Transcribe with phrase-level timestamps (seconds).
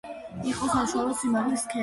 [0.51, 1.79] იყო საშუალო სიმაღლის სქელი კაცი.